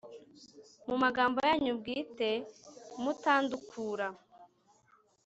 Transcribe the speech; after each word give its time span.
mu 0.87 0.95
magambo 1.03 1.37
yanyu 1.47 1.71
bwite 1.79 2.29
mutandukura 3.01 4.07